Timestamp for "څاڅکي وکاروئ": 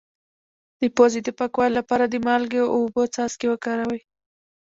3.13-4.01